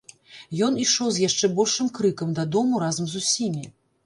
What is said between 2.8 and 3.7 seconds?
разам з усімі.